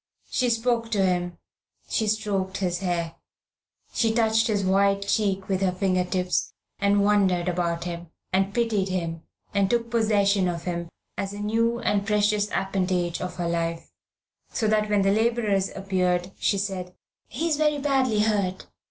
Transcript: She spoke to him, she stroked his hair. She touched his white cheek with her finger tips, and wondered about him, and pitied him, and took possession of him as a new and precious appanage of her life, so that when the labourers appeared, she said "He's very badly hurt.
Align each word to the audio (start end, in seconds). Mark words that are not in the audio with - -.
She 0.31 0.49
spoke 0.49 0.89
to 0.93 1.05
him, 1.05 1.37
she 1.87 2.07
stroked 2.07 2.57
his 2.57 2.79
hair. 2.79 3.13
She 3.93 4.11
touched 4.11 4.47
his 4.47 4.65
white 4.65 5.07
cheek 5.07 5.47
with 5.47 5.61
her 5.61 5.71
finger 5.71 6.03
tips, 6.03 6.53
and 6.79 7.03
wondered 7.03 7.47
about 7.47 7.83
him, 7.83 8.07
and 8.33 8.51
pitied 8.51 8.89
him, 8.89 9.21
and 9.53 9.69
took 9.69 9.91
possession 9.91 10.47
of 10.47 10.63
him 10.63 10.89
as 11.19 11.33
a 11.33 11.39
new 11.39 11.77
and 11.81 12.03
precious 12.03 12.49
appanage 12.49 13.21
of 13.21 13.35
her 13.35 13.47
life, 13.47 13.91
so 14.51 14.67
that 14.69 14.89
when 14.89 15.03
the 15.03 15.11
labourers 15.13 15.69
appeared, 15.69 16.31
she 16.39 16.57
said 16.57 16.95
"He's 17.27 17.57
very 17.57 17.77
badly 17.77 18.21
hurt. 18.21 18.65